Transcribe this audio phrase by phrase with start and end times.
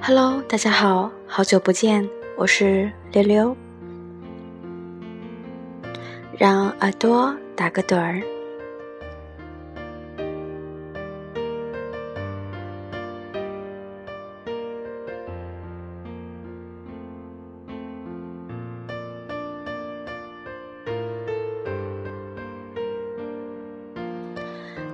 [0.00, 3.56] Hello，大家好，好久不见，我是溜溜。
[6.38, 8.22] 让耳朵打个盹儿。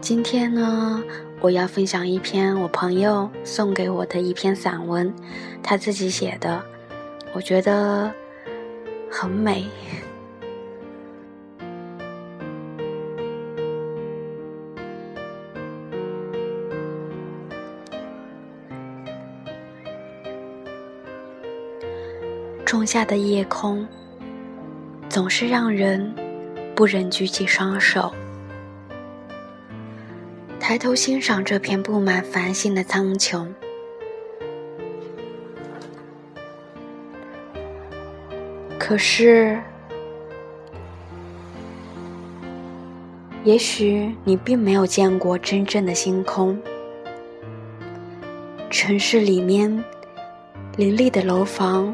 [0.00, 1.02] 今天呢？
[1.42, 5.12] 我要分享一篇我朋友送给我的一篇散文，
[5.60, 6.62] 他自己写的，
[7.32, 8.08] 我觉得
[9.10, 9.64] 很美。
[22.64, 23.84] 仲夏的夜空，
[25.08, 26.14] 总是让人
[26.76, 28.14] 不忍举起双手。
[30.62, 33.48] 抬头欣赏这片布满繁星的苍穹，
[38.78, 39.60] 可是，
[43.42, 46.56] 也许你并没有见过真正的星空。
[48.70, 49.82] 城市里面，
[50.76, 51.92] 林立的楼房，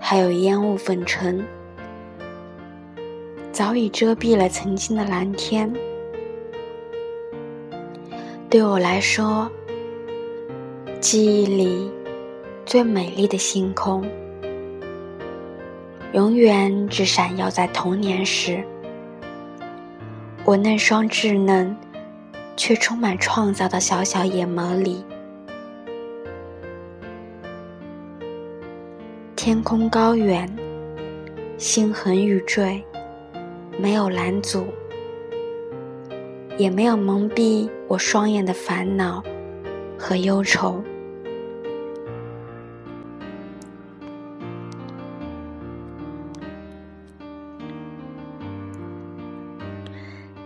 [0.00, 1.44] 还有烟雾粉尘，
[3.52, 5.70] 早已遮蔽了曾经的蓝天。
[8.52, 9.50] 对我来说，
[11.00, 11.90] 记忆里
[12.66, 14.04] 最美丽的星空，
[16.12, 18.62] 永远只闪耀在童年时。
[20.44, 21.74] 我那双稚嫩
[22.54, 25.02] 却充满创造的小小眼眸里。
[29.34, 30.46] 天空高远，
[31.56, 32.84] 星横玉坠，
[33.78, 34.66] 没有拦阻。
[36.58, 39.22] 也没有蒙蔽我双眼的烦恼
[39.98, 40.82] 和忧愁。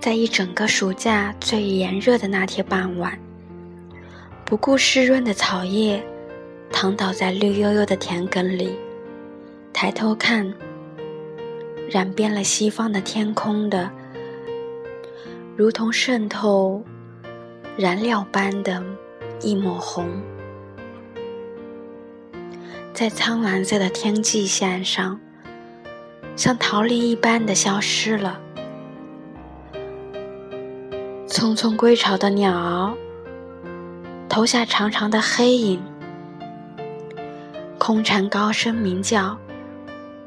[0.00, 3.18] 在一整个暑假最炎热的那天傍晚，
[4.46, 6.02] 不顾湿润的草叶，
[6.72, 8.74] 躺倒在绿油油的田埂里，
[9.70, 10.50] 抬头看，
[11.90, 13.90] 染遍了西方的天空的。
[15.54, 16.82] 如同渗透
[17.76, 18.80] 燃料般的
[19.40, 20.08] 一抹红，
[22.92, 25.18] 在苍蓝色的天际线上，
[26.36, 28.40] 像逃离一般的消失了。
[31.26, 32.94] 匆匆归巢的鸟儿，
[34.28, 35.82] 投下长长的黑影。
[37.76, 39.36] 空蝉高声鸣叫，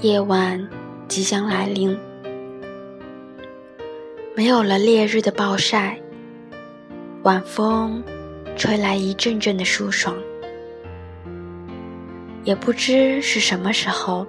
[0.00, 0.68] 夜晚
[1.08, 1.98] 即将来临。
[4.36, 5.98] 没有了烈日的暴晒，
[7.22, 8.02] 晚风
[8.56, 10.16] 吹来一阵阵的舒爽，
[12.44, 14.26] 也不知是什么时候，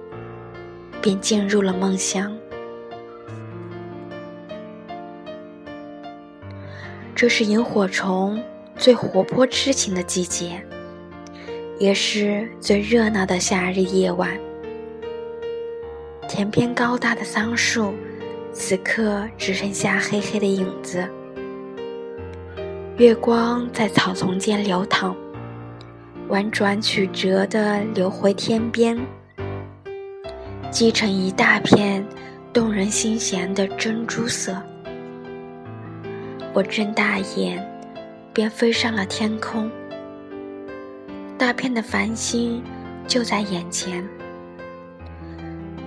[1.00, 2.36] 便进入了梦乡。
[7.14, 8.42] 这是萤火虫
[8.76, 10.62] 最活泼痴情的季节，
[11.78, 14.38] 也是最热闹的夏日夜晚。
[16.28, 17.94] 田边高大的桑树。
[18.54, 21.08] 此刻只剩下黑黑的影子，
[23.02, 25.16] 月光在草丛间流淌，
[26.28, 28.96] 婉转曲折地流回天边，
[30.70, 32.06] 积成一大片
[32.52, 34.56] 动人心弦的珍珠色。
[36.52, 37.60] 我睁大眼，
[38.32, 39.68] 便飞上了天空，
[41.36, 42.62] 大片的繁星
[43.08, 44.08] 就在眼前。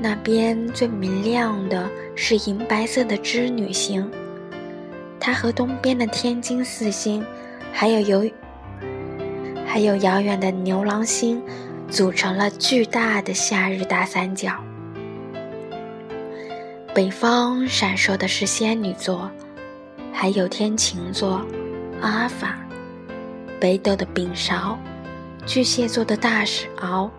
[0.02, 4.06] 那边最明亮的是银白色的织女星，
[5.26, 7.26] 它和东边的天津四星，
[7.74, 8.32] 还有有，
[9.66, 11.42] 还有遥远的牛郎星，
[11.90, 14.54] 组成了巨大的夏日大三角。
[16.94, 19.32] 北方闪烁的是仙女座，
[20.14, 21.44] 还有天琴座、
[22.02, 22.60] 阿尔法，
[23.60, 24.78] 北斗的丙勺，
[25.44, 27.10] 巨蟹座的大石鳌。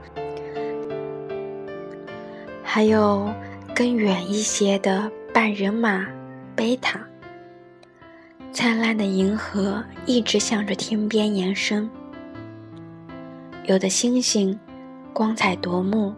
[2.62, 3.28] 还有
[3.74, 6.06] 更远一些的半人马
[6.54, 7.00] 贝塔，
[8.56, 11.88] 灿烂的银河一直向着天边延伸。
[13.66, 14.58] 有的星星
[15.12, 16.14] 光彩夺目，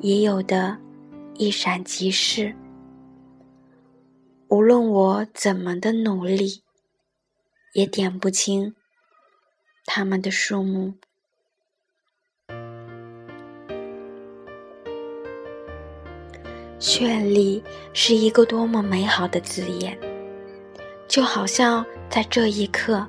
[0.00, 0.74] 也有的
[1.34, 2.54] 一闪即逝。
[4.48, 6.62] 无论我怎么的努力，
[7.74, 8.74] 也点不清
[9.84, 10.94] 它们的数目。
[16.80, 17.62] 绚丽
[17.92, 19.98] 是一个多么美好的字眼，
[21.12, 23.06] 就好像在这一刻，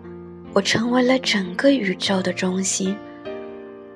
[0.51, 2.93] 我成为了整个宇宙的中心，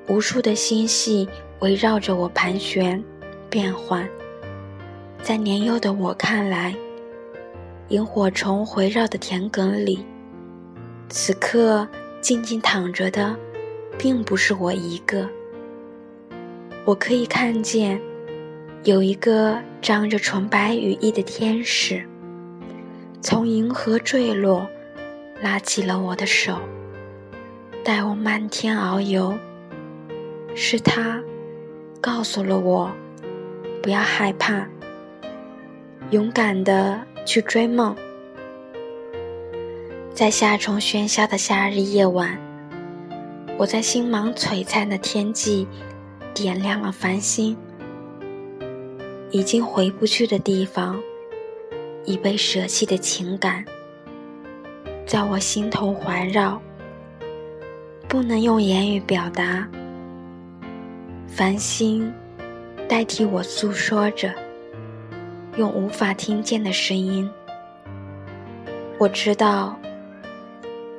[0.08, 1.28] 无数的星系
[1.60, 3.04] 围绕着我盘旋、
[3.50, 4.08] 变换。
[5.22, 6.74] 在年幼的我看来，
[7.90, 10.06] 萤火虫围绕的田埂里，
[11.10, 11.86] 此刻
[12.22, 13.36] 静静躺着的，
[13.98, 15.28] 并不是我一个。
[16.86, 18.00] 我可以看见，
[18.86, 22.02] 有一个张着纯白羽翼的天使，
[23.22, 24.68] 从银河坠落，
[25.42, 26.58] 拉起了我的手，
[27.84, 29.38] 带我漫天遨游。
[30.56, 31.22] 是他，
[32.00, 32.92] 告诉了我，
[33.82, 34.68] 不要害怕，
[36.12, 37.96] 勇敢的去追梦。
[40.14, 42.38] 在夏虫喧嚣的夏日夜晚，
[43.58, 45.68] 我在星芒璀璨的天际。
[46.34, 47.58] 点亮了繁星，
[49.32, 50.96] 已经回不去的地方，
[52.08, 53.64] 已被舍弃的情感，
[55.06, 56.60] 在我心头环绕，
[58.08, 59.68] 不能用言语表达。
[61.28, 62.12] 繁星
[62.88, 64.34] 代替我诉说着，
[65.58, 67.30] 用无法听见的声音。
[68.98, 69.78] 我知道，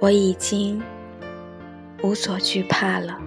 [0.01, 0.81] 我已经
[2.03, 3.19] 无所惧怕了。